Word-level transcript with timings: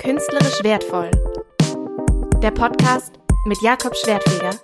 Künstlerisch 0.00 0.64
wertvoll. 0.64 1.10
Der 2.42 2.50
Podcast 2.52 3.20
mit 3.44 3.60
Jakob 3.60 3.94
Schwertfeger. 3.94 4.58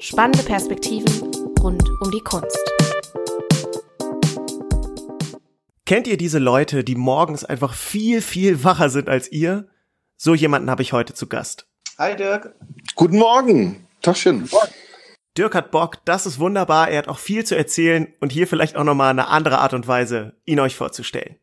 Spannende 0.00 0.42
Perspektiven 0.42 1.30
rund 1.60 1.86
um 2.00 2.10
die 2.10 2.20
Kunst. 2.20 2.58
Kennt 5.84 6.06
ihr 6.06 6.16
diese 6.16 6.38
Leute, 6.38 6.82
die 6.82 6.94
morgens 6.94 7.44
einfach 7.44 7.74
viel, 7.74 8.22
viel 8.22 8.64
wacher 8.64 8.88
sind 8.88 9.10
als 9.10 9.30
ihr? 9.30 9.68
So 10.16 10.34
jemanden 10.34 10.70
habe 10.70 10.80
ich 10.80 10.94
heute 10.94 11.12
zu 11.12 11.28
Gast. 11.28 11.68
Hi 11.98 12.16
Dirk. 12.16 12.54
Guten 12.94 13.18
Morgen. 13.18 13.86
Taschen. 14.00 14.48
Dirk 15.36 15.54
hat 15.54 15.72
Bock, 15.72 16.02
das 16.06 16.24
ist 16.24 16.38
wunderbar, 16.38 16.88
er 16.88 16.98
hat 16.98 17.08
auch 17.08 17.18
viel 17.18 17.44
zu 17.44 17.54
erzählen 17.54 18.14
und 18.20 18.32
hier 18.32 18.46
vielleicht 18.46 18.76
auch 18.76 18.84
nochmal 18.84 19.10
eine 19.10 19.28
andere 19.28 19.58
Art 19.58 19.74
und 19.74 19.86
Weise, 19.86 20.36
ihn 20.46 20.60
euch 20.60 20.74
vorzustellen. 20.74 21.36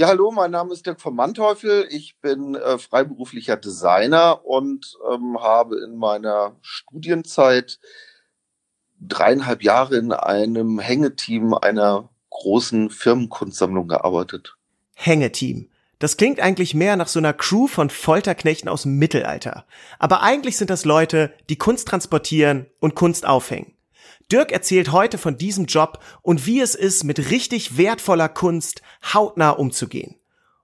Ja, 0.00 0.08
hallo, 0.08 0.30
mein 0.30 0.50
Name 0.50 0.72
ist 0.72 0.86
Dirk 0.86 0.98
von 0.98 1.14
Manteuffel. 1.14 1.86
Ich 1.90 2.16
bin 2.22 2.54
äh, 2.54 2.78
freiberuflicher 2.78 3.58
Designer 3.58 4.46
und 4.46 4.96
ähm, 5.12 5.38
habe 5.38 5.78
in 5.84 5.98
meiner 5.98 6.56
Studienzeit 6.62 7.78
dreieinhalb 8.98 9.62
Jahre 9.62 9.98
in 9.98 10.12
einem 10.12 10.78
Hängeteam 10.78 11.52
einer 11.52 12.08
großen 12.30 12.88
Firmenkunstsammlung 12.88 13.88
gearbeitet. 13.88 14.56
Hängeteam. 14.94 15.68
Das 15.98 16.16
klingt 16.16 16.40
eigentlich 16.40 16.72
mehr 16.72 16.96
nach 16.96 17.08
so 17.08 17.18
einer 17.18 17.34
Crew 17.34 17.66
von 17.66 17.90
Folterknechten 17.90 18.70
aus 18.70 18.84
dem 18.84 18.96
Mittelalter. 18.96 19.66
Aber 19.98 20.22
eigentlich 20.22 20.56
sind 20.56 20.70
das 20.70 20.86
Leute, 20.86 21.30
die 21.50 21.58
Kunst 21.58 21.86
transportieren 21.88 22.64
und 22.80 22.94
Kunst 22.94 23.26
aufhängen. 23.26 23.74
Dirk 24.30 24.52
erzählt 24.52 24.92
heute 24.92 25.18
von 25.18 25.36
diesem 25.36 25.66
Job 25.66 26.02
und 26.22 26.46
wie 26.46 26.60
es 26.60 26.74
ist, 26.74 27.04
mit 27.04 27.30
richtig 27.30 27.76
wertvoller 27.76 28.28
Kunst 28.28 28.82
hautnah 29.12 29.50
umzugehen. 29.50 30.16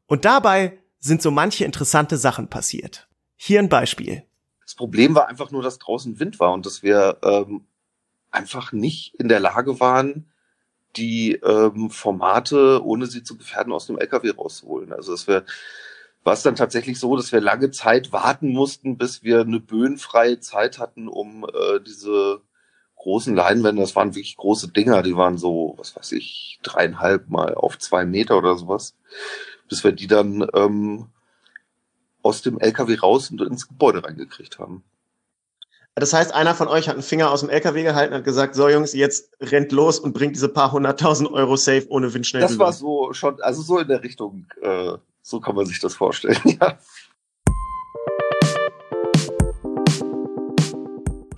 Und 0.07 0.25
dabei 0.25 0.79
sind 0.99 1.23
so 1.23 1.31
manche 1.31 1.65
interessante 1.65 2.17
Sachen 2.17 2.49
passiert. 2.49 3.09
Hier 3.37 3.59
ein 3.59 3.69
Beispiel. 3.69 4.23
Das 4.63 4.75
Problem 4.75 5.15
war 5.15 5.29
einfach 5.29 5.51
nur, 5.51 5.63
dass 5.63 5.79
draußen 5.79 6.19
Wind 6.19 6.41
war 6.41 6.53
und 6.53 6.67
dass 6.67 6.83
wir 6.83 7.19
ähm, 7.23 7.67
einfach 8.31 8.73
nicht 8.73 9.15
in 9.15 9.29
der 9.29 9.41
Lage 9.41 9.81
waren, 9.81 10.31
die 10.97 11.33
ähm, 11.33 11.91
Formate, 11.91 12.85
ohne 12.85 13.07
sie 13.07 13.23
zu 13.23 13.37
gefährden, 13.37 13.73
aus 13.73 13.87
dem 13.87 13.99
LKW 13.99 14.31
rauszuholen. 14.31 14.93
Also 14.93 15.13
dass 15.13 15.29
wir 15.29 15.45
war 16.25 16.33
es 16.33 16.43
dann 16.43 16.57
tatsächlich 16.57 16.99
so, 16.99 17.15
dass 17.15 17.31
wir 17.31 17.41
lange 17.41 17.71
Zeit 17.71 18.11
warten 18.11 18.49
mussten, 18.49 18.99
bis 18.99 19.23
wir 19.23 19.43
eine 19.43 19.61
böenfreie 19.61 20.41
Zeit 20.41 20.81
hatten, 20.81 21.07
um 21.07 21.45
äh, 21.45 21.79
diese 21.87 22.41
großen 23.07 23.37
Leinwände, 23.37 23.83
das 23.83 23.95
waren 23.95 24.17
wirklich 24.17 24.37
große 24.37 24.73
Dinger, 24.73 25.01
die 25.05 25.17
waren 25.17 25.39
so, 25.39 25.75
was 25.79 25.95
weiß 25.95 26.11
ich, 26.11 26.59
dreieinhalb 26.65 27.29
mal 27.31 27.55
auf 27.55 27.79
zwei 27.79 28.05
Meter 28.05 28.37
oder 28.37 28.57
sowas, 28.57 28.97
bis 29.69 29.85
wir 29.85 29.93
die 29.93 30.09
dann 30.09 30.45
ähm, 30.55 31.07
aus 32.23 32.43
dem 32.43 32.59
LKW 32.59 32.97
raus 32.97 33.31
und 33.31 33.41
ins 33.43 33.69
Gebäude 33.69 34.03
reingekriegt 34.03 34.59
haben. 34.59 34.83
Das 35.95 36.13
heißt, 36.13 36.35
einer 36.35 36.57
von 36.57 36.67
euch 36.67 36.89
hat 36.89 36.97
einen 36.97 37.05
Finger 37.05 37.31
aus 37.31 37.43
dem 37.43 37.49
LKW 37.49 37.85
gehalten 37.85 38.13
und 38.13 38.19
hat 38.19 38.25
gesagt, 38.25 38.57
so 38.57 38.69
Jungs, 38.69 38.93
jetzt 38.93 39.31
rennt 39.41 39.71
los 39.71 40.01
und 40.01 40.13
bringt 40.13 40.35
diese 40.35 40.49
paar 40.49 40.73
hunderttausend 40.73 41.31
Euro 41.31 41.55
safe 41.55 41.87
ohne 41.89 42.13
Wind 42.13 42.27
schnell 42.27 42.43
Das 42.43 42.55
rüber. 42.55 42.65
war 42.65 42.73
so 42.73 43.13
schon, 43.13 43.41
also 43.41 43.63
so 43.63 43.79
in 43.79 43.87
der 43.87 44.03
Richtung, 44.03 44.47
äh, 44.61 44.95
so 45.23 45.39
kann 45.39 45.55
man 45.55 45.65
sich 45.65 45.79
das 45.79 45.95
vorstellen, 45.95 46.41
ja. 46.61 46.77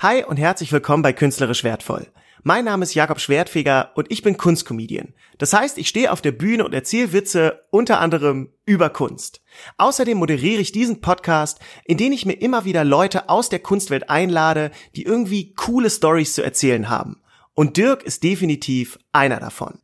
Hi 0.00 0.22
und 0.22 0.36
herzlich 0.36 0.70
willkommen 0.70 1.02
bei 1.02 1.12
Künstlerisch 1.12 1.64
Wertvoll. 1.64 2.06
Mein 2.44 2.64
Name 2.64 2.84
ist 2.84 2.94
Jakob 2.94 3.18
Schwertfeger 3.18 3.90
und 3.96 4.06
ich 4.12 4.22
bin 4.22 4.36
Kunstcomedian. 4.36 5.12
Das 5.38 5.52
heißt, 5.52 5.76
ich 5.76 5.88
stehe 5.88 6.12
auf 6.12 6.20
der 6.20 6.30
Bühne 6.30 6.64
und 6.64 6.72
erzähle 6.72 7.12
Witze 7.12 7.64
unter 7.70 7.98
anderem 7.98 8.52
über 8.64 8.90
Kunst. 8.90 9.42
Außerdem 9.76 10.16
moderiere 10.16 10.60
ich 10.60 10.70
diesen 10.70 11.00
Podcast, 11.00 11.58
in 11.84 11.96
den 11.96 12.12
ich 12.12 12.26
mir 12.26 12.34
immer 12.34 12.64
wieder 12.64 12.84
Leute 12.84 13.28
aus 13.28 13.48
der 13.48 13.58
Kunstwelt 13.58 14.08
einlade, 14.08 14.70
die 14.94 15.02
irgendwie 15.02 15.52
coole 15.54 15.90
Stories 15.90 16.32
zu 16.32 16.42
erzählen 16.42 16.88
haben. 16.88 17.20
Und 17.54 17.76
Dirk 17.76 18.04
ist 18.04 18.22
definitiv 18.22 19.00
einer 19.10 19.40
davon. 19.40 19.80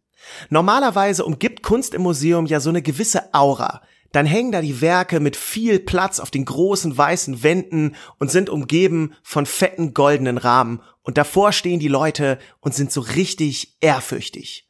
Normalerweise 0.49 1.25
umgibt 1.25 1.65
Kunst 1.65 1.93
im 1.93 2.03
Museum 2.03 2.47
ja 2.47 2.61
so 2.61 2.71
eine 2.71 2.83
gewisse 2.83 3.35
Aura 3.35 3.83
dann 4.15 4.27
hängen 4.27 4.53
da 4.53 4.61
die 4.61 4.81
Werke 4.81 5.19
mit 5.19 5.35
viel 5.35 5.81
Platz 5.81 6.21
auf 6.21 6.31
den 6.31 6.45
großen 6.45 6.97
weißen 6.97 7.43
Wänden 7.43 7.97
und 8.21 8.31
sind 8.31 8.49
umgeben 8.49 9.15
von 9.25 9.45
fetten 9.45 9.93
goldenen 9.93 10.39
Rahmen 10.39 10.81
und 11.03 11.19
davor 11.19 11.51
stehen 11.51 11.81
die 11.81 11.89
Leute 11.89 12.39
und 12.61 12.77
sind 12.77 12.93
so 12.93 13.01
richtig 13.01 13.77
ehrfürchtig. 13.81 14.69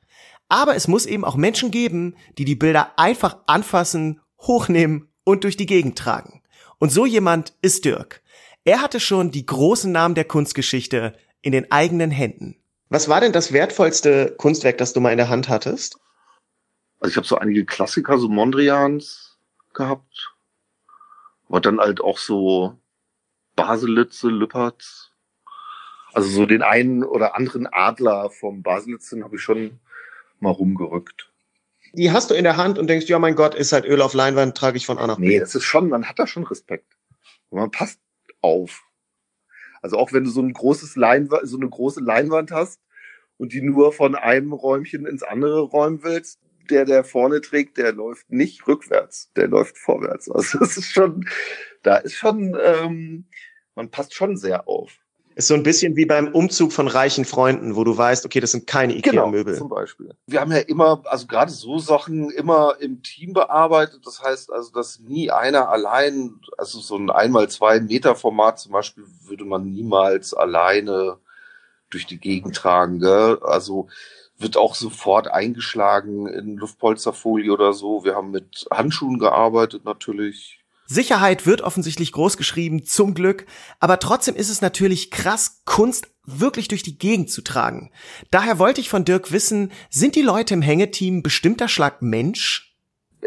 Aber 0.48 0.74
es 0.76 0.88
muss 0.88 1.04
eben 1.04 1.26
auch 1.26 1.36
Menschen 1.36 1.70
geben, 1.70 2.16
die 2.38 2.46
die 2.46 2.54
Bilder 2.54 2.98
einfach 2.98 3.36
anfassen, 3.46 4.22
hochnehmen 4.40 5.08
und 5.24 5.44
durch 5.44 5.58
die 5.58 5.66
Gegend 5.66 5.98
tragen. 5.98 6.42
Und 6.78 6.90
so 6.90 7.04
jemand 7.04 7.52
ist 7.60 7.84
Dirk. 7.84 8.22
Er 8.64 8.80
hatte 8.80 8.98
schon 8.98 9.30
die 9.30 9.44
großen 9.44 9.92
Namen 9.92 10.14
der 10.14 10.24
Kunstgeschichte 10.24 11.14
in 11.42 11.52
den 11.52 11.70
eigenen 11.70 12.10
Händen. 12.10 12.56
Was 12.88 13.10
war 13.10 13.20
denn 13.20 13.32
das 13.32 13.52
wertvollste 13.52 14.34
Kunstwerk, 14.38 14.78
das 14.78 14.94
du 14.94 15.00
mal 15.00 15.10
in 15.10 15.18
der 15.18 15.28
Hand 15.28 15.50
hattest? 15.50 15.98
Also 17.00 17.10
ich 17.10 17.16
habe 17.18 17.26
so 17.26 17.36
einige 17.36 17.66
Klassiker, 17.66 18.18
so 18.18 18.28
Mondrians 18.28 19.23
gehabt. 19.74 20.34
Aber 21.48 21.60
dann 21.60 21.78
halt 21.78 22.00
auch 22.00 22.18
so 22.18 22.78
Baselitze, 23.56 24.28
Lüppertz. 24.28 25.10
Also 26.12 26.28
so 26.28 26.46
den 26.46 26.62
einen 26.62 27.02
oder 27.02 27.36
anderen 27.36 27.66
Adler 27.66 28.30
vom 28.30 28.62
Baselitz, 28.62 29.10
den 29.10 29.24
habe 29.24 29.36
ich 29.36 29.42
schon 29.42 29.80
mal 30.38 30.50
rumgerückt. 30.50 31.30
Die 31.92 32.10
hast 32.10 32.30
du 32.30 32.34
in 32.34 32.44
der 32.44 32.56
Hand 32.56 32.78
und 32.78 32.88
denkst, 32.88 33.06
ja 33.06 33.18
mein 33.18 33.36
Gott, 33.36 33.54
ist 33.54 33.72
halt 33.72 33.84
Öl 33.84 34.00
auf 34.00 34.14
Leinwand, 34.14 34.56
trage 34.56 34.76
ich 34.76 34.86
von 34.86 34.98
A 34.98 35.06
nach 35.06 35.16
B. 35.16 35.28
Nee, 35.28 35.40
das 35.40 35.54
ist 35.54 35.64
schon, 35.64 35.88
man 35.88 36.08
hat 36.08 36.18
da 36.18 36.26
schon 36.26 36.44
Respekt. 36.44 36.96
Und 37.50 37.60
man 37.60 37.70
passt 37.70 38.00
auf. 38.40 38.82
Also 39.82 39.98
auch 39.98 40.12
wenn 40.12 40.24
du 40.24 40.30
so 40.30 40.40
ein 40.40 40.52
großes 40.52 40.96
Leinwand, 40.96 41.48
so 41.48 41.56
eine 41.56 41.68
große 41.68 42.00
Leinwand 42.00 42.50
hast 42.50 42.80
und 43.36 43.52
die 43.52 43.60
nur 43.60 43.92
von 43.92 44.14
einem 44.14 44.52
Räumchen 44.52 45.06
ins 45.06 45.22
andere 45.22 45.60
räumen 45.60 46.02
willst, 46.02 46.40
der, 46.70 46.84
der 46.84 47.04
vorne 47.04 47.40
trägt, 47.40 47.78
der 47.78 47.92
läuft 47.92 48.30
nicht 48.30 48.66
rückwärts, 48.66 49.30
der 49.36 49.48
läuft 49.48 49.78
vorwärts. 49.78 50.30
Also 50.30 50.58
das 50.58 50.76
ist 50.76 50.92
schon, 50.92 51.28
da 51.82 51.96
ist 51.96 52.14
schon, 52.14 52.56
ähm, 52.62 53.26
man 53.74 53.90
passt 53.90 54.14
schon 54.14 54.36
sehr 54.36 54.68
auf. 54.68 54.98
Ist 55.36 55.48
so 55.48 55.54
ein 55.54 55.64
bisschen 55.64 55.96
wie 55.96 56.06
beim 56.06 56.28
Umzug 56.28 56.72
von 56.72 56.86
reichen 56.86 57.24
Freunden, 57.24 57.74
wo 57.74 57.82
du 57.82 57.96
weißt, 57.96 58.24
okay, 58.24 58.38
das 58.38 58.52
sind 58.52 58.68
keine 58.68 58.94
Ikea-Möbel. 58.94 59.54
Genau, 59.54 59.58
zum 59.58 59.68
Beispiel. 59.68 60.14
Wir 60.26 60.40
haben 60.40 60.52
ja 60.52 60.58
immer, 60.58 61.02
also 61.06 61.26
gerade 61.26 61.50
so 61.50 61.78
Sachen 61.78 62.30
immer 62.30 62.76
im 62.78 63.02
Team 63.02 63.32
bearbeitet. 63.32 64.06
Das 64.06 64.22
heißt 64.22 64.52
also, 64.52 64.70
dass 64.70 65.00
nie 65.00 65.32
einer 65.32 65.70
allein, 65.70 66.38
also 66.56 66.78
so 66.78 66.96
ein 66.96 67.10
einmal 67.10 67.48
zwei 67.48 67.80
Meter 67.80 68.14
Format 68.14 68.60
zum 68.60 68.70
Beispiel, 68.70 69.04
würde 69.24 69.44
man 69.44 69.68
niemals 69.68 70.34
alleine 70.34 71.18
durch 71.90 72.06
die 72.06 72.18
Gegend 72.18 72.54
tragen. 72.54 73.00
Gell? 73.00 73.38
Also 73.42 73.88
wird 74.44 74.56
auch 74.56 74.76
sofort 74.76 75.26
eingeschlagen 75.26 76.28
in 76.28 76.56
Luftpolsterfolie 76.56 77.50
oder 77.50 77.72
so. 77.72 78.04
Wir 78.04 78.14
haben 78.14 78.30
mit 78.30 78.66
Handschuhen 78.70 79.18
gearbeitet 79.18 79.84
natürlich. 79.84 80.60
Sicherheit 80.86 81.46
wird 81.46 81.62
offensichtlich 81.62 82.12
groß 82.12 82.36
geschrieben, 82.36 82.84
zum 82.84 83.14
Glück, 83.14 83.46
aber 83.80 83.98
trotzdem 83.98 84.36
ist 84.36 84.50
es 84.50 84.60
natürlich 84.60 85.10
krass, 85.10 85.62
Kunst 85.64 86.08
wirklich 86.26 86.68
durch 86.68 86.82
die 86.82 86.98
Gegend 86.98 87.30
zu 87.30 87.42
tragen. 87.42 87.90
Daher 88.30 88.58
wollte 88.58 88.82
ich 88.82 88.90
von 88.90 89.06
Dirk 89.06 89.32
wissen, 89.32 89.72
sind 89.88 90.14
die 90.14 90.22
Leute 90.22 90.52
im 90.52 90.62
Hängeteam 90.62 91.22
bestimmter 91.22 91.68
Schlag 91.68 92.02
Mensch? 92.02 92.76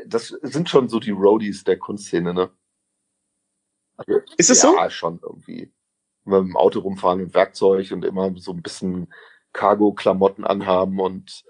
Das 0.05 0.27
sind 0.27 0.69
schon 0.69 0.87
so 0.87 0.99
die 0.99 1.11
Roadies 1.11 1.63
der 1.63 1.79
Kunstszene, 1.79 2.31
ne? 2.31 2.51
Also, 3.97 4.21
ist 4.37 4.51
es 4.51 4.61
ja, 4.61 4.69
so? 4.69 4.77
Ja, 4.77 4.89
schon 4.91 5.19
irgendwie. 5.23 5.73
Wenn 6.25 6.33
wir 6.33 6.41
mit 6.43 6.49
dem 6.51 6.57
Auto 6.57 6.79
rumfahren 6.81 7.19
mit 7.21 7.33
Werkzeug 7.33 7.91
und 7.91 8.05
immer 8.05 8.31
so 8.37 8.51
ein 8.51 8.61
bisschen 8.61 9.11
Cargo-Klamotten 9.57 10.45
anhaben 10.45 11.01
und 11.01 11.43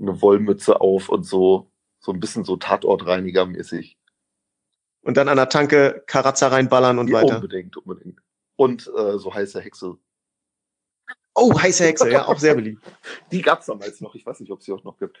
eine 0.00 0.20
Wollmütze 0.20 0.80
auf 0.80 1.08
und 1.08 1.22
so, 1.22 1.70
so 2.00 2.12
ein 2.12 2.18
bisschen 2.18 2.42
so 2.42 2.56
Tatortreiniger-mäßig. 2.56 3.96
Und 5.02 5.16
dann 5.16 5.28
an 5.28 5.36
der 5.36 5.50
Tanke 5.50 6.02
Karazza 6.06 6.48
reinballern 6.48 6.98
und 6.98 7.08
ja, 7.08 7.22
weiter. 7.22 7.36
Unbedingt, 7.36 7.76
unbedingt. 7.76 8.20
Und 8.56 8.90
äh, 8.96 9.18
so 9.18 9.32
heiße 9.32 9.60
Hexe. 9.60 9.98
Oh, 11.34 11.60
heiße 11.60 11.84
Hexe, 11.84 12.10
ja, 12.10 12.26
auch 12.26 12.38
sehr 12.38 12.54
beliebt. 12.54 12.82
Die 13.30 13.42
gab's 13.42 13.66
damals 13.66 14.00
noch, 14.00 14.14
ich 14.14 14.24
weiß 14.24 14.40
nicht, 14.40 14.50
ob 14.50 14.62
sie 14.62 14.72
auch 14.72 14.84
noch 14.84 14.98
gibt. 14.98 15.18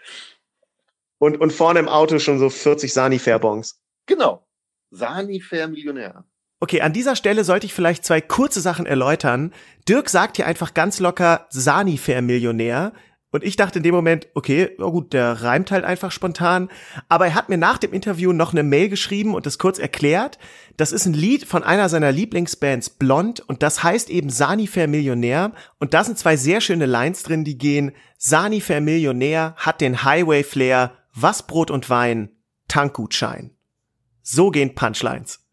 Und, 1.18 1.40
und 1.40 1.52
vorne 1.52 1.80
im 1.80 1.88
Auto 1.88 2.18
schon 2.18 2.38
so 2.38 2.48
40 2.48 2.92
Sani-Fairbons. 2.92 3.80
Genau. 4.06 4.46
Sani-Fair-Millionär. 4.90 6.24
Okay, 6.64 6.80
an 6.80 6.94
dieser 6.94 7.14
Stelle 7.14 7.44
sollte 7.44 7.66
ich 7.66 7.74
vielleicht 7.74 8.06
zwei 8.06 8.22
kurze 8.22 8.62
Sachen 8.62 8.86
erläutern. 8.86 9.52
Dirk 9.86 10.08
sagt 10.08 10.36
hier 10.36 10.46
einfach 10.46 10.72
ganz 10.72 10.98
locker 10.98 11.46
Sanifair-Millionär. 11.50 12.94
Und 13.30 13.44
ich 13.44 13.56
dachte 13.56 13.80
in 13.80 13.82
dem 13.82 13.94
Moment, 13.94 14.28
okay, 14.32 14.70
oh 14.78 14.90
gut, 14.90 15.12
der 15.12 15.42
reimt 15.42 15.70
halt 15.70 15.84
einfach 15.84 16.10
spontan. 16.10 16.70
Aber 17.10 17.26
er 17.26 17.34
hat 17.34 17.50
mir 17.50 17.58
nach 17.58 17.76
dem 17.76 17.92
Interview 17.92 18.32
noch 18.32 18.52
eine 18.52 18.62
Mail 18.62 18.88
geschrieben 18.88 19.34
und 19.34 19.44
das 19.44 19.58
kurz 19.58 19.78
erklärt. 19.78 20.38
Das 20.78 20.92
ist 20.92 21.04
ein 21.04 21.12
Lied 21.12 21.44
von 21.44 21.64
einer 21.64 21.90
seiner 21.90 22.12
Lieblingsbands 22.12 22.88
Blond 22.88 23.40
und 23.40 23.62
das 23.62 23.82
heißt 23.82 24.08
eben 24.08 24.30
Sanifair 24.30 24.88
Millionär. 24.88 25.52
Und 25.80 25.92
da 25.92 26.02
sind 26.02 26.16
zwei 26.18 26.38
sehr 26.38 26.62
schöne 26.62 26.86
Lines 26.86 27.24
drin, 27.24 27.44
die 27.44 27.58
gehen, 27.58 27.92
Sanifair 28.16 28.80
Millionär 28.80 29.54
hat 29.58 29.82
den 29.82 30.02
Highway 30.02 30.44
Flair, 30.44 30.92
was 31.14 31.46
Brot 31.46 31.70
und 31.70 31.90
Wein, 31.90 32.30
Tankgutschein. 32.68 33.50
So 34.22 34.50
gehen 34.50 34.74
Punchlines. 34.74 35.43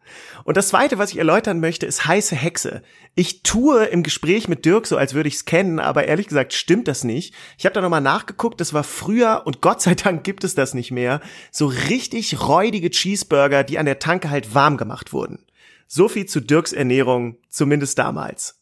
Und 0.43 0.57
das 0.57 0.69
zweite, 0.69 0.97
was 0.97 1.11
ich 1.11 1.17
erläutern 1.17 1.59
möchte, 1.59 1.85
ist 1.85 2.05
heiße 2.05 2.35
Hexe. 2.35 2.81
Ich 3.15 3.43
tue 3.43 3.85
im 3.85 4.03
Gespräch 4.03 4.47
mit 4.47 4.65
Dirk 4.65 4.87
so, 4.87 4.97
als 4.97 5.13
würde 5.13 5.29
ich 5.29 5.35
es 5.35 5.45
kennen, 5.45 5.79
aber 5.79 6.05
ehrlich 6.05 6.27
gesagt 6.27 6.53
stimmt 6.53 6.87
das 6.87 7.03
nicht. 7.03 7.33
Ich 7.57 7.65
habe 7.65 7.73
da 7.73 7.81
nochmal 7.81 8.01
nachgeguckt, 8.01 8.61
das 8.61 8.73
war 8.73 8.83
früher 8.83 9.43
und 9.45 9.61
Gott 9.61 9.81
sei 9.81 9.95
Dank 9.95 10.23
gibt 10.23 10.43
es 10.43 10.55
das 10.55 10.73
nicht 10.73 10.91
mehr, 10.91 11.21
so 11.51 11.67
richtig 11.67 12.47
räudige 12.47 12.89
Cheeseburger, 12.89 13.63
die 13.63 13.77
an 13.79 13.85
der 13.85 13.99
Tanke 13.99 14.29
halt 14.29 14.55
warm 14.55 14.77
gemacht 14.77 15.13
wurden. 15.13 15.45
So 15.87 16.07
viel 16.07 16.25
zu 16.25 16.39
Dirks 16.39 16.71
Ernährung, 16.71 17.37
zumindest 17.49 17.99
damals. 17.99 18.61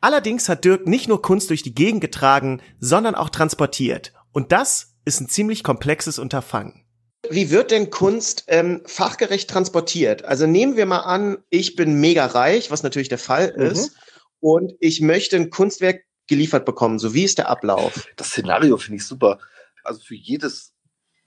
Allerdings 0.00 0.48
hat 0.48 0.64
Dirk 0.64 0.86
nicht 0.86 1.08
nur 1.08 1.22
Kunst 1.22 1.50
durch 1.50 1.62
die 1.62 1.74
Gegend 1.74 2.00
getragen, 2.00 2.62
sondern 2.78 3.14
auch 3.14 3.28
transportiert. 3.28 4.12
Und 4.32 4.52
das 4.52 4.94
ist 5.04 5.20
ein 5.20 5.28
ziemlich 5.28 5.64
komplexes 5.64 6.18
Unterfangen. 6.18 6.84
Wie 7.30 7.50
wird 7.50 7.70
denn 7.70 7.90
Kunst 7.90 8.44
ähm, 8.48 8.82
fachgerecht 8.86 9.50
transportiert? 9.50 10.24
Also 10.24 10.46
nehmen 10.46 10.76
wir 10.76 10.86
mal 10.86 11.00
an, 11.00 11.38
ich 11.50 11.76
bin 11.76 12.00
mega 12.00 12.26
reich, 12.26 12.70
was 12.70 12.82
natürlich 12.82 13.08
der 13.08 13.18
Fall 13.18 13.54
mhm. 13.56 13.62
ist, 13.64 13.96
und 14.40 14.72
ich 14.80 15.00
möchte 15.00 15.36
ein 15.36 15.50
Kunstwerk 15.50 16.04
geliefert 16.26 16.64
bekommen. 16.64 16.98
So 16.98 17.14
wie 17.14 17.24
ist 17.24 17.38
der 17.38 17.48
Ablauf? 17.48 18.06
Das 18.16 18.28
Szenario 18.28 18.76
finde 18.76 18.96
ich 18.96 19.06
super. 19.06 19.38
Also 19.82 20.00
für 20.00 20.14
jedes 20.14 20.74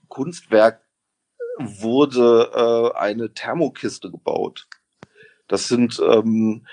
Kunstwerk 0.08 0.82
wurde 1.58 2.50
äh, 2.54 2.98
eine 2.98 3.34
Thermokiste 3.34 4.10
gebaut. 4.10 4.68
Das 5.48 5.68
sind 5.68 6.00
ähm, 6.00 6.66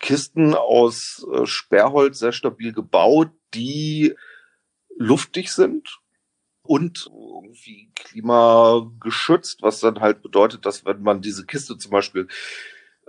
Kisten 0.00 0.54
aus 0.54 1.24
äh, 1.32 1.46
Sperrholz, 1.46 2.18
sehr 2.18 2.32
stabil 2.32 2.72
gebaut, 2.72 3.30
die 3.54 4.16
luftig 4.96 5.52
sind 5.52 5.99
und 6.62 7.10
irgendwie 7.12 7.90
klimageschützt, 7.94 9.62
was 9.62 9.80
dann 9.80 10.00
halt 10.00 10.22
bedeutet, 10.22 10.66
dass 10.66 10.84
wenn 10.84 11.02
man 11.02 11.22
diese 11.22 11.46
Kiste 11.46 11.78
zum 11.78 11.90
Beispiel 11.90 12.28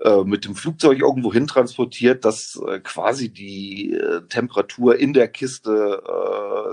äh, 0.03 0.23
mit 0.23 0.45
dem 0.45 0.55
Flugzeug 0.55 0.99
irgendwo 0.99 1.31
hin 1.31 1.45
transportiert, 1.45 2.25
dass 2.25 2.59
äh, 2.67 2.79
quasi 2.79 3.29
die 3.29 3.93
äh, 3.93 4.21
Temperatur 4.27 4.97
in 4.97 5.13
der 5.13 5.27
Kiste 5.27 6.01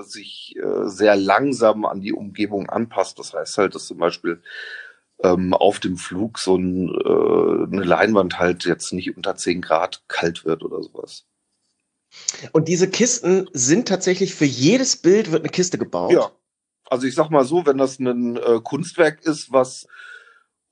sich 0.03 0.55
sehr 0.85 1.17
langsam 1.17 1.85
an 1.85 2.01
die 2.01 2.13
Umgebung 2.13 2.71
anpasst. 2.71 3.19
Das 3.19 3.35
heißt 3.35 3.59
halt, 3.59 3.75
dass 3.75 3.87
zum 3.87 3.99
Beispiel 3.99 4.43
ähm, 5.23 5.53
auf 5.53 5.81
dem 5.81 5.97
Flug 5.97 6.39
so 6.39 6.57
ein, 6.57 6.89
eine 6.97 7.83
Leinwand 7.83 8.39
halt 8.39 8.65
jetzt 8.65 8.93
nicht 8.93 9.17
unter 9.17 9.35
10 9.35 9.61
Grad 9.61 10.05
kalt 10.07 10.45
wird 10.45 10.63
oder 10.63 10.83
sowas. 10.83 11.27
Und 12.53 12.69
diese 12.69 12.89
Kisten 12.89 13.49
sind 13.53 13.89
tatsächlich 13.89 14.35
für 14.35 14.45
jedes 14.45 14.97
Bild 14.97 15.33
wird 15.33 15.43
eine 15.43 15.51
Kiste 15.51 15.79
gebaut. 15.79 16.13
Ja. 16.13 16.31
Also 16.91 17.07
ich 17.07 17.15
sag 17.15 17.31
mal 17.31 17.45
so, 17.45 17.67
wenn 17.67 17.79
das 17.79 17.99
ein 17.99 18.37
äh, 18.37 18.61
Kunstwerk 18.63 19.23
ist, 19.23 19.53
was 19.53 19.87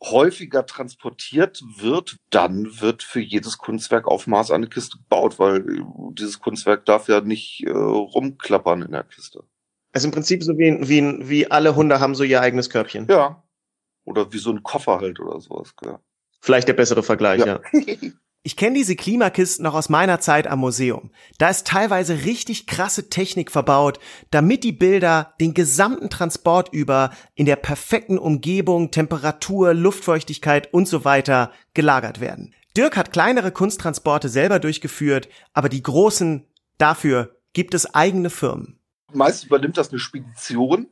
häufiger 0.02 0.66
transportiert 0.66 1.62
wird, 1.78 2.18
dann 2.30 2.80
wird 2.80 3.02
für 3.02 3.20
jedes 3.20 3.58
Kunstwerk 3.58 4.06
auf 4.06 4.26
Maß 4.26 4.50
eine 4.50 4.68
Kiste 4.68 4.98
gebaut, 4.98 5.38
weil 5.38 5.64
dieses 6.12 6.38
Kunstwerk 6.38 6.84
darf 6.84 7.08
ja 7.08 7.20
nicht 7.20 7.64
äh, 7.64 7.70
rumklappern 7.70 8.82
in 8.82 8.92
der 8.92 9.04
Kiste. 9.04 9.44
Also 9.92 10.08
im 10.08 10.12
Prinzip 10.12 10.42
so 10.42 10.58
wie, 10.58 10.76
wie, 10.88 11.28
wie 11.28 11.50
alle 11.50 11.74
Hunde 11.74 12.00
haben 12.00 12.14
so 12.14 12.24
ihr 12.24 12.40
eigenes 12.40 12.68
Körbchen. 12.68 13.06
Ja. 13.08 13.42
Oder 14.04 14.32
wie 14.32 14.38
so 14.38 14.50
ein 14.50 14.62
Koffer 14.62 15.00
halt 15.00 15.18
oder 15.20 15.40
sowas. 15.40 15.74
Ja. 15.84 16.00
Vielleicht 16.40 16.68
der 16.68 16.74
bessere 16.74 17.02
Vergleich, 17.02 17.40
ja. 17.40 17.60
ja. 17.72 17.94
Ich 18.46 18.54
kenne 18.54 18.76
diese 18.76 18.94
Klimakisten 18.94 19.64
noch 19.64 19.74
aus 19.74 19.88
meiner 19.88 20.20
Zeit 20.20 20.46
am 20.46 20.60
Museum. 20.60 21.10
Da 21.36 21.48
ist 21.48 21.66
teilweise 21.66 22.26
richtig 22.26 22.68
krasse 22.68 23.10
Technik 23.10 23.50
verbaut, 23.50 23.98
damit 24.30 24.62
die 24.62 24.70
Bilder 24.70 25.34
den 25.40 25.52
gesamten 25.52 26.10
Transport 26.10 26.72
über 26.72 27.10
in 27.34 27.46
der 27.46 27.56
perfekten 27.56 28.18
Umgebung, 28.18 28.92
Temperatur, 28.92 29.74
Luftfeuchtigkeit 29.74 30.72
und 30.72 30.86
so 30.86 31.04
weiter 31.04 31.50
gelagert 31.74 32.20
werden. 32.20 32.54
Dirk 32.76 32.96
hat 32.96 33.12
kleinere 33.12 33.50
Kunsttransporte 33.50 34.28
selber 34.28 34.60
durchgeführt, 34.60 35.28
aber 35.52 35.68
die 35.68 35.82
großen, 35.82 36.46
dafür 36.78 37.34
gibt 37.52 37.74
es 37.74 37.96
eigene 37.96 38.30
Firmen. 38.30 38.78
Meist 39.12 39.46
übernimmt 39.46 39.76
das 39.76 39.90
eine 39.90 39.98
Spedition. 39.98 40.86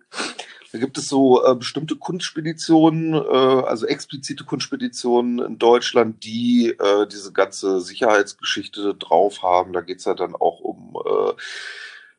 Da 0.75 0.81
gibt 0.81 0.99
es 0.99 1.07
so 1.07 1.41
äh, 1.47 1.55
bestimmte 1.55 1.95
Kunstspeditionen, 1.95 3.15
äh, 3.15 3.63
also 3.65 3.87
explizite 3.87 4.43
Kunstspeditionen 4.43 5.39
in 5.39 5.57
Deutschland, 5.57 6.25
die 6.25 6.71
äh, 6.71 7.07
diese 7.07 7.33
ganze 7.33 7.81
Sicherheitsgeschichte 7.81 8.97
drauf 8.97 9.45
haben. 9.45 9.73
Da 9.73 9.83
geht's 9.83 10.05
ja 10.05 10.15
dann 10.15 10.35
auch 10.35 10.59
um 10.59 10.97
äh, 11.07 11.33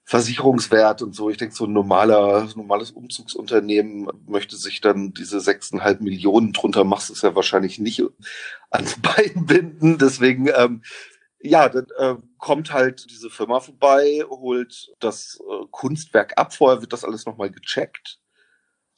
Versicherungswert 0.06 1.02
und 1.02 1.14
so. 1.14 1.30
Ich 1.30 1.36
denke, 1.36 1.54
so 1.54 1.66
ein 1.66 1.74
normaler, 1.74 2.48
normales 2.56 2.92
Umzugsunternehmen 2.92 4.08
möchte 4.26 4.56
sich 4.56 4.80
dann 4.80 5.14
diese 5.14 5.42
sechseinhalb 5.42 6.00
Millionen 6.00 6.54
drunter 6.54 6.86
machst 6.86 7.10
es 7.10 7.24
ja 7.24 7.36
wahrscheinlich 7.36 7.78
nicht 7.80 8.04
ans 8.70 8.96
Bein 9.02 9.48
binden. 9.48 9.98
Deswegen, 9.98 10.48
ähm, 10.56 10.82
ja, 11.42 11.68
dann 11.68 11.88
äh, 11.98 12.16
kommt 12.38 12.72
halt 12.72 13.06
diese 13.12 13.30
Firma 13.30 13.60
vorbei, 13.60 14.24
holt 14.30 14.94
das 15.02 15.42
äh, 15.42 15.66
Kunstwerk 15.72 16.38
ab. 16.38 16.54
Vorher 16.54 16.80
wird 16.80 16.94
das 16.94 17.04
alles 17.04 17.26
nochmal 17.26 17.52
gecheckt. 17.52 18.22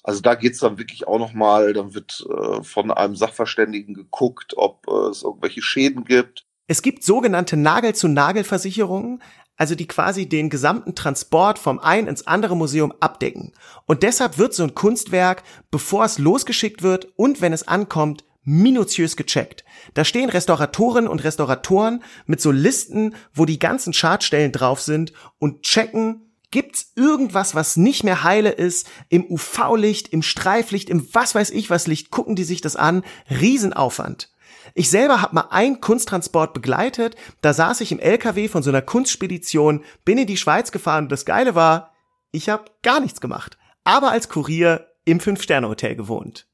Also 0.08 0.22
da 0.22 0.36
geht's 0.36 0.60
dann 0.60 0.78
wirklich 0.78 1.06
auch 1.06 1.20
nochmal, 1.20 1.74
dann 1.74 1.94
wird 1.94 2.26
äh, 2.30 2.64
von 2.64 2.92
einem 2.92 3.18
Sachverständigen 3.18 3.94
geguckt, 3.94 4.54
ob 4.56 4.88
äh, 4.88 5.10
es 5.10 5.22
irgendwelche 5.22 5.62
Schäden 5.62 6.06
gibt. 6.06 6.46
Es 6.66 6.82
gibt 6.82 7.04
sogenannte 7.04 7.58
Nagel-zu-Nagel-Versicherungen, 7.58 9.22
also 9.58 9.76
die 9.76 9.86
quasi 9.86 10.30
den 10.30 10.50
gesamten 10.50 10.96
Transport 10.96 11.60
vom 11.60 11.80
einen 11.80 12.08
ins 12.08 12.26
andere 12.26 12.56
Museum 12.56 12.94
abdecken. 13.02 13.52
Und 13.86 14.02
deshalb 14.02 14.38
wird 14.38 14.54
so 14.54 14.64
ein 14.64 14.76
Kunstwerk, 14.76 15.44
bevor 15.72 16.06
es 16.06 16.20
losgeschickt 16.20 16.84
wird 16.84 17.10
und 17.18 17.42
wenn 17.42 17.52
es 17.52 17.68
ankommt, 17.68 18.24
minutiös 18.44 19.18
gecheckt. 19.18 19.66
Da 19.94 20.06
stehen 20.06 20.30
Restauratoren 20.30 21.10
und 21.10 21.26
Restauratoren 21.26 22.02
mit 22.28 22.40
so 22.40 22.52
Listen, 22.52 23.14
wo 23.34 23.44
die 23.44 23.60
ganzen 23.60 23.92
Schadstellen 23.92 24.54
drauf 24.54 24.80
sind 24.80 25.12
und 25.38 25.64
checken, 25.64 26.27
Gibt's 26.50 26.94
irgendwas, 26.96 27.56
was 27.56 27.76
nicht 27.76 28.04
mehr 28.04 28.24
heile 28.24 28.52
ist? 28.52 28.88
Im 29.10 29.26
UV-Licht, 29.30 30.10
im 30.10 30.22
Streiflicht, 30.22 30.90
im 30.90 31.14
was 31.14 31.36
weiß 31.36 31.50
ich 31.50 31.70
was 31.70 31.88
Licht, 31.88 32.10
gucken 32.10 32.36
die 32.36 32.46
sich 32.46 32.62
das 32.62 32.76
an. 32.76 33.04
Riesenaufwand. 33.30 34.32
Ich 34.74 34.90
selber 34.90 35.22
habe 35.22 35.36
mal 35.36 35.48
einen 35.50 35.82
Kunsttransport 35.82 36.54
begleitet. 36.54 37.16
Da 37.42 37.54
saß 37.54 37.82
ich 37.82 37.92
im 37.92 38.00
LKW 38.00 38.48
von 38.48 38.64
so 38.64 38.70
einer 38.70 38.82
Kunstspedition, 38.82 39.84
bin 40.06 40.18
in 40.18 40.28
die 40.28 40.38
Schweiz 40.38 40.72
gefahren 40.72 41.06
und 41.06 41.12
das 41.12 41.26
Geile 41.26 41.56
war, 41.56 41.94
ich 42.32 42.50
habe 42.50 42.66
gar 42.84 43.00
nichts 43.00 43.20
gemacht. 43.20 43.58
Aber 43.84 44.12
als 44.12 44.30
Kurier 44.30 44.88
im 45.06 45.20
Fünf-Sterne-Hotel 45.20 45.96
gewohnt. 45.96 46.48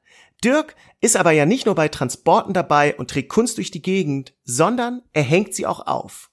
Dirk 0.44 0.76
ist 1.02 1.16
aber 1.16 1.32
ja 1.32 1.46
nicht 1.46 1.66
nur 1.66 1.76
bei 1.76 1.88
Transporten 1.88 2.54
dabei 2.54 2.96
und 2.96 3.10
trägt 3.10 3.30
Kunst 3.30 3.58
durch 3.58 3.72
die 3.72 3.82
Gegend, 3.82 4.34
sondern 4.44 5.02
er 5.14 5.24
hängt 5.24 5.54
sie 5.54 5.66
auch 5.66 5.88
auf. 5.88 6.30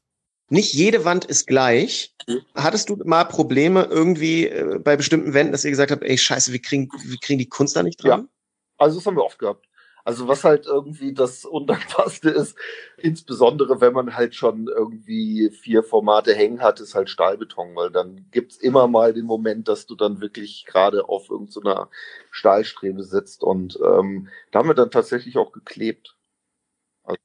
Nicht 0.51 0.75
jede 0.75 1.05
Wand 1.05 1.25
ist 1.25 1.47
gleich. 1.47 2.15
Hattest 2.55 2.91
du 2.91 2.97
mal 3.05 3.25
Probleme 3.25 3.85
irgendwie 3.85 4.49
äh, 4.49 4.79
bei 4.79 4.97
bestimmten 4.97 5.33
Wänden, 5.33 5.53
dass 5.53 5.65
ihr 5.65 5.71
gesagt 5.71 5.93
habt, 5.93 6.03
ey, 6.03 6.19
scheiße, 6.19 6.53
wir 6.53 6.61
kriegen, 6.61 6.89
wir 7.05 7.19
kriegen 7.19 7.39
die 7.39 7.49
Kunst 7.49 7.77
da 7.77 7.83
nicht 7.83 8.03
dran? 8.03 8.23
Ja, 8.23 8.29
also 8.77 8.99
das 8.99 9.07
haben 9.07 9.17
wir 9.17 9.25
oft 9.25 9.39
gehabt. 9.39 9.67
Also 10.05 10.27
was 10.27 10.43
halt 10.43 10.67
irgendwie 10.67 11.15
das 11.15 11.45
Undankbarste 11.47 12.31
ist, 12.31 12.57
insbesondere 12.97 13.81
wenn 13.81 13.93
man 13.93 14.17
halt 14.17 14.35
schon 14.35 14.67
irgendwie 14.67 15.51
vier 15.51 15.85
Formate 15.85 16.35
hängen 16.35 16.63
hat, 16.63 16.81
ist 16.81 16.97
halt 16.97 17.11
Stahlbeton, 17.11 17.77
weil 17.77 17.91
dann 17.91 18.27
gibt's 18.33 18.57
immer 18.57 18.89
mal 18.89 19.13
den 19.13 19.27
Moment, 19.27 19.69
dass 19.69 19.87
du 19.87 19.95
dann 19.95 20.21
wirklich 20.21 20.65
gerade 20.67 21.09
auf 21.09 21.31
irgendeiner 21.31 21.83
so 21.83 21.89
Stahlstrebe 22.33 23.05
sitzt 23.05 23.45
und 23.45 23.79
ähm, 23.85 24.29
da 24.51 24.59
haben 24.59 24.69
wir 24.69 24.75
dann 24.75 24.91
tatsächlich 24.91 25.37
auch 25.37 25.53
geklebt. 25.53 26.17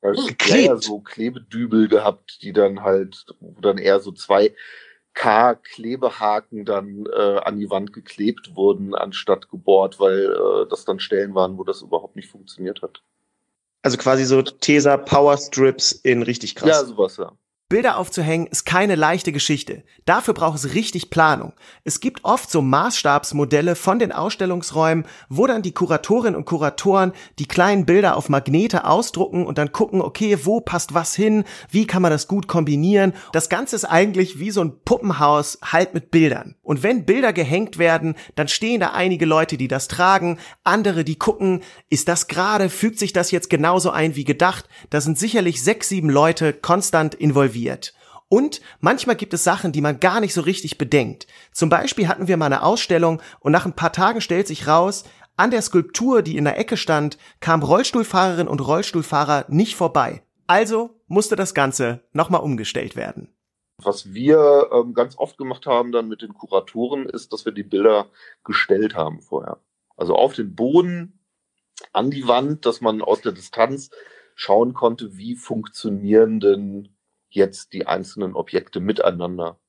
Also 0.01 0.29
eher 0.47 0.77
so 0.77 0.99
Klebedübel 0.99 1.87
gehabt, 1.87 2.39
die 2.41 2.53
dann 2.53 2.81
halt, 2.81 3.25
wo 3.39 3.59
dann 3.61 3.77
eher 3.77 3.99
so 3.99 4.11
zwei 4.11 4.53
K-Klebehaken 5.13 6.65
dann 6.65 7.05
äh, 7.05 7.37
an 7.39 7.57
die 7.57 7.69
Wand 7.69 7.93
geklebt 7.93 8.55
wurden, 8.55 8.93
anstatt 8.93 9.49
gebohrt, 9.49 9.99
weil 9.99 10.25
äh, 10.25 10.69
das 10.69 10.85
dann 10.85 10.99
Stellen 10.99 11.33
waren, 11.33 11.57
wo 11.57 11.63
das 11.63 11.81
überhaupt 11.81 12.15
nicht 12.15 12.29
funktioniert 12.29 12.81
hat. 12.81 13.01
Also 13.81 13.97
quasi 13.97 14.25
so 14.25 14.41
Tesa 14.41 14.97
Power 14.97 15.37
Strips 15.37 15.91
in 15.91 16.21
richtig 16.21 16.55
krass. 16.55 16.69
Ja, 16.69 16.83
sowas, 16.83 17.17
ja. 17.17 17.31
Bilder 17.75 17.97
aufzuhängen 17.97 18.47
ist 18.47 18.65
keine 18.65 18.95
leichte 18.95 19.33
Geschichte. 19.33 19.83
Dafür 20.05 20.33
braucht 20.33 20.59
es 20.59 20.75
richtig 20.75 21.09
Planung. 21.09 21.51
Es 21.83 21.99
gibt 21.99 22.23
oft 22.23 22.49
so 22.49 22.61
Maßstabsmodelle 22.61 23.75
von 23.75 23.99
den 23.99 24.13
Ausstellungsräumen, 24.13 25.05
wo 25.27 25.45
dann 25.45 25.61
die 25.61 25.73
Kuratorinnen 25.73 26.37
und 26.37 26.45
Kuratoren 26.45 27.11
die 27.37 27.49
kleinen 27.49 27.85
Bilder 27.85 28.15
auf 28.15 28.29
Magnete 28.29 28.85
ausdrucken 28.85 29.45
und 29.45 29.57
dann 29.57 29.73
gucken, 29.73 29.99
okay, 29.99 30.37
wo 30.43 30.61
passt 30.61 30.93
was 30.93 31.15
hin, 31.15 31.43
wie 31.69 31.85
kann 31.85 32.01
man 32.01 32.11
das 32.11 32.29
gut 32.29 32.47
kombinieren. 32.47 33.11
Das 33.33 33.49
Ganze 33.49 33.75
ist 33.75 33.83
eigentlich 33.83 34.39
wie 34.39 34.51
so 34.51 34.63
ein 34.63 34.79
Puppenhaus 34.85 35.59
halt 35.61 35.93
mit 35.93 36.11
Bildern. 36.11 36.55
Und 36.63 36.81
wenn 36.81 37.05
Bilder 37.05 37.33
gehängt 37.33 37.77
werden, 37.77 38.15
dann 38.35 38.47
stehen 38.47 38.79
da 38.79 38.91
einige 38.91 39.25
Leute, 39.25 39.57
die 39.57 39.67
das 39.67 39.89
tragen, 39.89 40.37
andere, 40.63 41.03
die 41.03 41.19
gucken, 41.19 41.61
ist 41.89 42.07
das 42.07 42.27
gerade, 42.27 42.69
fügt 42.69 42.99
sich 42.99 43.11
das 43.11 43.31
jetzt 43.31 43.49
genauso 43.49 43.89
ein 43.89 44.15
wie 44.15 44.23
gedacht. 44.23 44.69
Da 44.91 45.01
sind 45.01 45.19
sicherlich 45.19 45.61
sechs, 45.61 45.89
sieben 45.89 46.09
Leute 46.09 46.53
konstant 46.53 47.15
involviert 47.15 47.64
involviert. 47.65 47.93
Und 48.27 48.59
manchmal 48.79 49.15
gibt 49.15 49.33
es 49.33 49.43
Sachen, 49.43 49.71
die 49.71 49.81
man 49.81 49.99
gar 49.99 50.19
nicht 50.19 50.33
so 50.33 50.41
richtig 50.41 50.77
bedenkt. 50.77 51.27
Zum 51.51 51.69
Beispiel 51.69 52.07
hatten 52.07 52.27
wir 52.27 52.37
mal 52.37 52.47
eine 52.47 52.63
Ausstellung 52.63 53.21
und 53.39 53.51
nach 53.51 53.65
ein 53.65 53.75
paar 53.75 53.93
Tagen 53.93 54.21
stellt 54.21 54.47
sich 54.47 54.67
raus, 54.67 55.03
An 55.37 55.51
der 55.51 55.61
Skulptur, 55.61 56.21
die 56.21 56.37
in 56.37 56.45
der 56.45 56.57
Ecke 56.57 56.77
stand, 56.77 57.17
kam 57.41 57.61
Rollstuhlfahrerin 57.61 58.47
und 58.47 58.65
Rollstuhlfahrer 58.65 59.45
nicht 59.49 59.75
vorbei. 59.75 60.23
Also 60.47 61.01
musste 61.07 61.35
das 61.35 61.53
Ganze 61.53 62.01
nochmal 62.13 62.41
umgestellt 62.41 62.95
werden. 62.95 63.35
Was 63.83 64.13
wir 64.13 64.69
ähm, 64.71 64.93
ganz 64.93 65.17
oft 65.17 65.37
gemacht 65.37 65.65
haben 65.65 65.91
dann 65.91 66.07
mit 66.07 66.21
den 66.21 66.33
Kuratoren, 66.33 67.09
ist, 67.09 67.33
dass 67.33 67.43
wir 67.43 67.51
die 67.51 67.63
Bilder 67.63 68.07
gestellt 68.45 68.95
haben 68.95 69.21
vorher. 69.21 69.59
Also 69.97 70.15
auf 70.15 70.33
den 70.33 70.55
Boden, 70.55 71.19
an 71.91 72.11
die 72.11 72.27
Wand, 72.29 72.65
dass 72.65 72.79
man 72.79 73.01
aus 73.01 73.19
der 73.19 73.33
Distanz 73.33 73.89
schauen 74.35 74.73
konnte, 74.73 75.17
wie 75.17 75.35
funktionieren 75.35 76.39
denn 76.39 76.94
jetzt 77.35 77.73
die 77.73 77.87
einzelnen 77.87 78.35
Objekte 78.35 78.79
miteinander. 78.79 79.59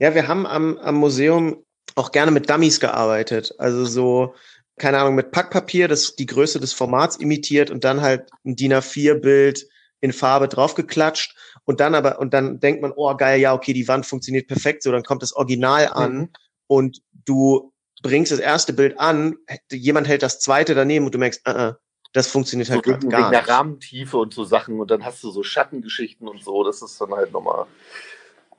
Ja, 0.00 0.14
wir 0.14 0.28
haben 0.28 0.46
am, 0.46 0.78
am 0.78 0.96
Museum 0.96 1.64
auch 1.94 2.10
gerne 2.12 2.30
mit 2.30 2.48
Dummies 2.48 2.80
gearbeitet. 2.80 3.54
Also 3.58 3.84
so, 3.84 4.34
keine 4.76 4.98
Ahnung, 4.98 5.14
mit 5.14 5.30
Packpapier, 5.30 5.88
das 5.88 6.16
die 6.16 6.26
Größe 6.26 6.58
des 6.58 6.72
Formats 6.72 7.16
imitiert 7.16 7.70
und 7.70 7.84
dann 7.84 8.00
halt 8.00 8.30
ein 8.44 8.56
DIN 8.56 8.72
A4-Bild 8.72 9.68
in 10.00 10.12
Farbe 10.12 10.48
draufgeklatscht 10.48 11.36
und 11.64 11.80
dann 11.80 11.94
aber, 11.94 12.18
und 12.18 12.34
dann 12.34 12.60
denkt 12.60 12.82
man, 12.82 12.92
oh 12.94 13.14
geil, 13.16 13.40
ja, 13.40 13.54
okay, 13.54 13.72
die 13.72 13.88
Wand 13.88 14.06
funktioniert 14.06 14.48
perfekt, 14.48 14.82
so, 14.82 14.92
dann 14.92 15.02
kommt 15.02 15.22
das 15.22 15.34
Original 15.34 15.88
an 15.88 16.16
mhm. 16.16 16.28
und 16.66 17.02
du 17.12 17.72
bringst 18.02 18.32
das 18.32 18.38
erste 18.38 18.74
Bild 18.74 18.98
an, 18.98 19.36
jemand 19.72 20.06
hält 20.08 20.22
das 20.22 20.40
zweite 20.40 20.74
daneben 20.74 21.06
und 21.06 21.14
du 21.14 21.18
merkst, 21.18 21.48
uh 21.48 21.52
-uh, 21.52 21.74
das 22.14 22.28
funktioniert 22.28 22.70
halt 22.70 22.84
so 22.84 22.92
gar 22.92 22.98
nicht. 22.98 23.12
Wegen 23.12 23.30
der 23.30 23.48
Rahmentiefe 23.48 24.16
und 24.16 24.32
so 24.32 24.44
Sachen 24.44 24.80
und 24.80 24.90
dann 24.90 25.04
hast 25.04 25.22
du 25.22 25.30
so 25.30 25.42
Schattengeschichten 25.42 26.26
und 26.26 26.42
so, 26.42 26.64
das 26.64 26.80
ist 26.80 26.98
dann 27.00 27.12
halt 27.12 27.32
nochmal 27.32 27.66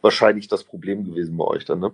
wahrscheinlich 0.01 0.47
das 0.47 0.63
Problem 0.63 1.05
gewesen 1.05 1.35
bei 1.37 1.45
euch 1.45 1.65
dann, 1.65 1.79
ne? 1.79 1.93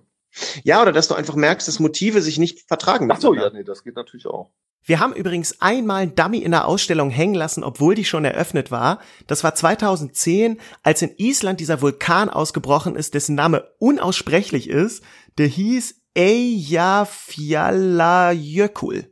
Ja, 0.63 0.81
oder 0.81 0.91
dass 0.91 1.07
du 1.07 1.13
einfach 1.13 1.35
merkst, 1.35 1.67
dass 1.67 1.79
Motive 1.79 2.21
sich 2.21 2.39
nicht 2.39 2.67
vertragen. 2.67 3.09
Ach 3.11 3.19
so, 3.19 3.33
ja, 3.33 3.49
nee, 3.51 3.63
das 3.63 3.83
geht 3.83 3.95
natürlich 3.95 4.25
auch. 4.25 4.49
Wir 4.83 4.99
haben 4.99 5.13
übrigens 5.13 5.61
einmal 5.61 6.01
ein 6.01 6.15
Dummy 6.15 6.39
in 6.39 6.49
der 6.51 6.67
Ausstellung 6.67 7.11
hängen 7.11 7.35
lassen, 7.35 7.63
obwohl 7.63 7.93
die 7.93 8.05
schon 8.05 8.25
eröffnet 8.25 8.71
war. 8.71 8.99
Das 9.27 9.43
war 9.43 9.53
2010, 9.53 10.59
als 10.81 11.03
in 11.03 11.13
Island 11.17 11.59
dieser 11.59 11.81
Vulkan 11.81 12.29
ausgebrochen 12.29 12.95
ist, 12.95 13.13
dessen 13.13 13.35
Name 13.35 13.69
unaussprechlich 13.77 14.67
ist. 14.67 15.03
Der 15.37 15.45
hieß 15.45 16.01
Eyjafjallajökull. 16.15 19.10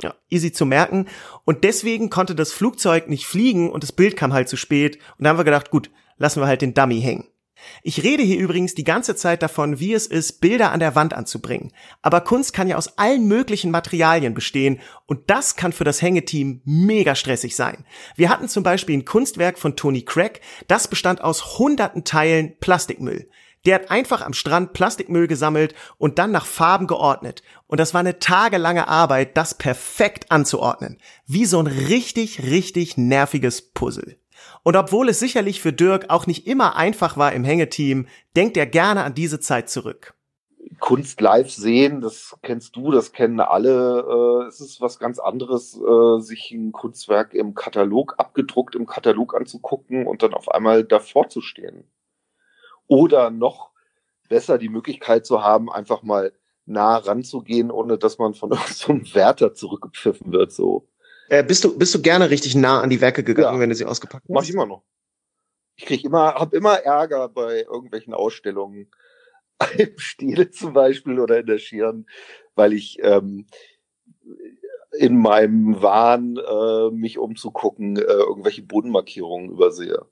Ja, 0.00 0.14
easy 0.30 0.52
zu 0.52 0.64
merken. 0.64 1.06
Und 1.44 1.64
deswegen 1.64 2.10
konnte 2.10 2.34
das 2.34 2.52
Flugzeug 2.52 3.08
nicht 3.08 3.26
fliegen 3.26 3.70
und 3.70 3.82
das 3.82 3.92
Bild 3.92 4.16
kam 4.16 4.32
halt 4.32 4.48
zu 4.48 4.56
spät. 4.56 4.98
Und 5.18 5.24
da 5.24 5.30
haben 5.30 5.38
wir 5.38 5.44
gedacht, 5.44 5.70
gut, 5.70 5.90
lassen 6.16 6.40
wir 6.40 6.46
halt 6.46 6.62
den 6.62 6.74
Dummy 6.74 7.00
hängen. 7.00 7.28
Ich 7.82 8.02
rede 8.02 8.22
hier 8.22 8.38
übrigens 8.38 8.74
die 8.74 8.84
ganze 8.84 9.14
Zeit 9.16 9.42
davon, 9.42 9.78
wie 9.78 9.92
es 9.92 10.06
ist, 10.06 10.40
Bilder 10.40 10.72
an 10.72 10.80
der 10.80 10.94
Wand 10.94 11.14
anzubringen. 11.14 11.72
Aber 12.00 12.20
Kunst 12.20 12.52
kann 12.52 12.68
ja 12.68 12.76
aus 12.76 12.98
allen 12.98 13.26
möglichen 13.26 13.70
Materialien 13.70 14.34
bestehen 14.34 14.80
und 15.06 15.30
das 15.30 15.56
kann 15.56 15.72
für 15.72 15.84
das 15.84 16.02
Hängeteam 16.02 16.60
mega 16.64 17.14
stressig 17.14 17.56
sein. 17.56 17.84
Wir 18.16 18.30
hatten 18.30 18.48
zum 18.48 18.62
Beispiel 18.62 18.96
ein 18.96 19.04
Kunstwerk 19.04 19.58
von 19.58 19.76
Tony 19.76 20.02
Craig, 20.02 20.40
das 20.68 20.88
bestand 20.88 21.22
aus 21.22 21.58
hunderten 21.58 22.04
Teilen 22.04 22.56
Plastikmüll. 22.58 23.28
Der 23.64 23.76
hat 23.76 23.90
einfach 23.90 24.22
am 24.22 24.32
Strand 24.32 24.72
Plastikmüll 24.72 25.28
gesammelt 25.28 25.74
und 25.98 26.18
dann 26.18 26.32
nach 26.32 26.46
Farben 26.46 26.86
geordnet. 26.86 27.42
Und 27.66 27.78
das 27.78 27.94
war 27.94 28.00
eine 28.00 28.18
tagelange 28.18 28.88
Arbeit, 28.88 29.36
das 29.36 29.54
perfekt 29.54 30.30
anzuordnen. 30.30 30.98
Wie 31.26 31.46
so 31.46 31.60
ein 31.60 31.68
richtig, 31.68 32.42
richtig 32.42 32.96
nerviges 32.96 33.62
Puzzle. 33.62 34.18
Und 34.64 34.76
obwohl 34.76 35.08
es 35.08 35.20
sicherlich 35.20 35.60
für 35.60 35.72
Dirk 35.72 36.06
auch 36.08 36.26
nicht 36.26 36.46
immer 36.46 36.76
einfach 36.76 37.16
war 37.16 37.32
im 37.32 37.44
Hängeteam, 37.44 38.06
denkt 38.36 38.56
er 38.56 38.66
gerne 38.66 39.04
an 39.04 39.14
diese 39.14 39.40
Zeit 39.40 39.68
zurück. 39.68 40.14
Kunst 40.78 41.20
live 41.20 41.50
sehen, 41.50 42.00
das 42.00 42.36
kennst 42.42 42.76
du, 42.76 42.90
das 42.90 43.12
kennen 43.12 43.40
alle. 43.40 44.44
Äh, 44.44 44.48
es 44.48 44.60
ist 44.60 44.80
was 44.80 44.98
ganz 44.98 45.18
anderes, 45.18 45.76
äh, 45.76 46.20
sich 46.20 46.50
ein 46.52 46.72
Kunstwerk 46.72 47.34
im 47.34 47.54
Katalog 47.54 48.14
abgedruckt 48.18 48.74
im 48.74 48.86
Katalog 48.86 49.34
anzugucken 49.34 50.06
und 50.06 50.22
dann 50.22 50.34
auf 50.34 50.48
einmal 50.48 50.84
davor 50.84 51.28
zu 51.28 51.40
stehen. 51.40 51.84
Oder 52.86 53.30
noch 53.30 53.70
besser 54.28 54.58
die 54.58 54.68
Möglichkeit 54.68 55.26
zu 55.26 55.42
haben, 55.42 55.70
einfach 55.70 56.02
mal 56.02 56.32
nah 56.64 56.96
ranzugehen, 56.96 57.70
ohne 57.70 57.98
dass 57.98 58.18
man 58.18 58.34
von 58.34 58.52
so 58.70 58.92
einem 58.92 59.14
Wärter 59.14 59.54
zurückgepfiffen 59.54 60.32
wird. 60.32 60.52
So. 60.52 60.88
Äh, 61.28 61.44
bist 61.44 61.64
du 61.64 61.76
bist 61.76 61.94
du 61.94 62.02
gerne 62.02 62.30
richtig 62.30 62.54
nah 62.54 62.80
an 62.80 62.90
die 62.90 63.00
Werke 63.00 63.24
gegangen, 63.24 63.56
ja. 63.56 63.60
wenn 63.60 63.70
du 63.70 63.74
sie 63.74 63.84
ausgepackt 63.84 64.24
hast? 64.24 64.32
Mach 64.32 64.42
ich 64.42 64.50
immer 64.50 64.66
noch. 64.66 64.82
Ich 65.76 65.86
krieg 65.86 66.04
immer, 66.04 66.34
hab 66.34 66.52
immer 66.52 66.74
Ärger 66.74 67.28
bei 67.28 67.62
irgendwelchen 67.62 68.14
Ausstellungen, 68.14 68.90
im 69.78 69.98
Stile 69.98 70.50
zum 70.50 70.72
Beispiel 70.72 71.18
oder 71.18 71.40
in 71.40 71.46
der 71.46 71.58
Schirn, 71.58 72.06
weil 72.54 72.72
ich 72.72 72.98
ähm, 73.02 73.46
in 74.92 75.16
meinem 75.18 75.80
Wahn, 75.80 76.36
äh, 76.36 76.90
mich 76.90 77.18
umzugucken, 77.18 77.96
äh, 77.96 78.02
irgendwelche 78.02 78.62
Bodenmarkierungen 78.62 79.50
übersehe. 79.50 80.06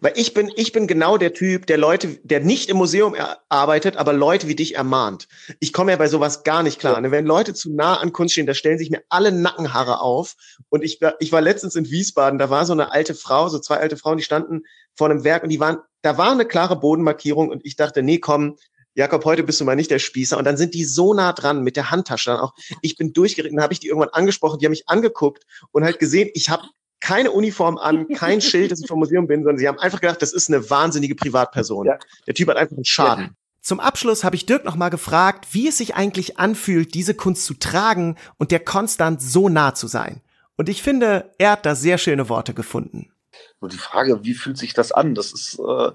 Weil 0.00 0.12
ich 0.16 0.34
bin, 0.34 0.50
ich 0.56 0.72
bin 0.72 0.86
genau 0.86 1.16
der 1.16 1.32
Typ, 1.32 1.66
der 1.66 1.78
Leute, 1.78 2.18
der 2.22 2.40
nicht 2.40 2.68
im 2.68 2.76
Museum 2.76 3.14
arbeitet, 3.48 3.96
aber 3.96 4.12
Leute 4.12 4.48
wie 4.48 4.54
dich 4.54 4.74
ermahnt. 4.76 5.28
Ich 5.60 5.72
komme 5.72 5.92
ja 5.92 5.96
bei 5.96 6.08
sowas 6.08 6.42
gar 6.42 6.62
nicht 6.62 6.78
klar. 6.78 7.02
Ja. 7.02 7.10
Wenn 7.10 7.26
Leute 7.26 7.54
zu 7.54 7.72
nah 7.74 7.96
an 7.96 8.12
Kunst 8.12 8.32
stehen, 8.32 8.46
da 8.46 8.54
stellen 8.54 8.78
sich 8.78 8.90
mir 8.90 9.02
alle 9.08 9.32
Nackenhaare 9.32 10.00
auf. 10.00 10.34
Und 10.68 10.82
ich, 10.82 11.00
ich 11.18 11.32
war 11.32 11.40
letztens 11.40 11.76
in 11.76 11.90
Wiesbaden, 11.90 12.38
da 12.38 12.50
war 12.50 12.66
so 12.66 12.72
eine 12.72 12.92
alte 12.92 13.14
Frau, 13.14 13.48
so 13.48 13.58
zwei 13.58 13.76
alte 13.76 13.96
Frauen, 13.96 14.18
die 14.18 14.24
standen 14.24 14.62
vor 14.94 15.10
einem 15.10 15.24
Werk 15.24 15.42
und 15.42 15.50
die 15.50 15.60
waren, 15.60 15.78
da 16.02 16.18
war 16.18 16.32
eine 16.32 16.44
klare 16.46 16.78
Bodenmarkierung 16.78 17.48
und 17.48 17.64
ich 17.64 17.76
dachte, 17.76 18.02
nee, 18.02 18.18
komm, 18.18 18.56
Jakob, 18.94 19.24
heute 19.24 19.44
bist 19.44 19.60
du 19.60 19.64
mal 19.64 19.76
nicht 19.76 19.90
der 19.90 20.00
Spießer. 20.00 20.36
Und 20.36 20.44
dann 20.44 20.56
sind 20.56 20.74
die 20.74 20.84
so 20.84 21.14
nah 21.14 21.32
dran 21.32 21.62
mit 21.62 21.76
der 21.76 21.90
Handtasche 21.90 22.30
dann 22.30 22.40
auch. 22.40 22.54
Ich 22.82 22.96
bin 22.96 23.12
durchgeritten, 23.12 23.62
habe 23.62 23.72
ich 23.72 23.80
die 23.80 23.86
irgendwann 23.86 24.10
angesprochen, 24.10 24.58
die 24.58 24.66
haben 24.66 24.72
mich 24.72 24.88
angeguckt 24.88 25.44
und 25.70 25.84
halt 25.84 25.98
gesehen, 25.98 26.28
ich 26.34 26.48
habe 26.48 26.64
keine 27.00 27.30
Uniform 27.30 27.78
an, 27.78 28.08
kein 28.08 28.40
Schild, 28.40 28.70
dass 28.70 28.80
ich 28.80 28.86
vom 28.86 28.98
Museum 28.98 29.26
bin, 29.26 29.42
sondern 29.42 29.58
sie 29.58 29.68
haben 29.68 29.78
einfach 29.78 30.00
gedacht, 30.00 30.22
das 30.22 30.32
ist 30.32 30.48
eine 30.48 30.70
wahnsinnige 30.70 31.14
Privatperson. 31.14 31.86
Ja. 31.86 31.98
Der 32.26 32.34
Typ 32.34 32.48
hat 32.48 32.56
einfach 32.56 32.76
einen 32.76 32.84
Schaden. 32.84 33.24
Ja. 33.24 33.30
Zum 33.62 33.80
Abschluss 33.80 34.24
habe 34.24 34.36
ich 34.36 34.46
Dirk 34.46 34.64
noch 34.64 34.76
mal 34.76 34.88
gefragt, 34.88 35.48
wie 35.52 35.68
es 35.68 35.78
sich 35.78 35.94
eigentlich 35.94 36.38
anfühlt, 36.38 36.94
diese 36.94 37.14
Kunst 37.14 37.44
zu 37.44 37.54
tragen 37.54 38.16
und 38.38 38.52
der 38.52 38.60
konstant 38.60 39.20
so 39.20 39.48
nah 39.48 39.74
zu 39.74 39.86
sein. 39.86 40.22
Und 40.56 40.68
ich 40.68 40.82
finde, 40.82 41.34
er 41.38 41.52
hat 41.52 41.66
da 41.66 41.74
sehr 41.74 41.98
schöne 41.98 42.28
Worte 42.28 42.54
gefunden. 42.54 43.12
Nur 43.60 43.70
die 43.70 43.78
Frage, 43.78 44.24
wie 44.24 44.34
fühlt 44.34 44.58
sich 44.58 44.72
das 44.72 44.92
an? 44.92 45.14
Das 45.14 45.32
ist, 45.32 45.58
äh, 45.58 45.92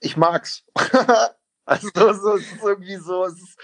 ich 0.00 0.16
mag's. 0.16 0.64
also 1.64 1.88
es 2.34 2.42
ist 2.42 2.62
irgendwie 2.62 2.96
so, 2.96 3.24
es 3.24 3.34
ist, 3.34 3.58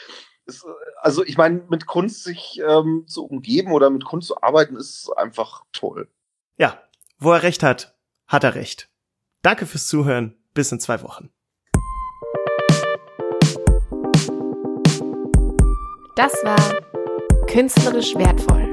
ist, 0.54 0.66
also 1.00 1.24
ich 1.24 1.36
meine, 1.36 1.62
mit 1.68 1.86
Kunst 1.86 2.24
sich 2.24 2.60
ähm, 2.66 3.04
zu 3.06 3.24
umgeben 3.24 3.72
oder 3.72 3.90
mit 3.90 4.04
Kunst 4.04 4.28
zu 4.28 4.42
arbeiten, 4.42 4.76
ist 4.76 5.10
einfach 5.16 5.64
toll. 5.72 6.08
Ja, 6.56 6.82
wo 7.18 7.32
er 7.32 7.42
recht 7.42 7.62
hat, 7.62 7.96
hat 8.26 8.44
er 8.44 8.54
recht. 8.54 8.88
Danke 9.42 9.66
fürs 9.66 9.86
Zuhören. 9.86 10.36
Bis 10.54 10.70
in 10.70 10.80
zwei 10.80 11.02
Wochen. 11.02 11.30
Das 16.14 16.32
war 16.44 17.46
Künstlerisch 17.46 18.14
wertvoll 18.16 18.71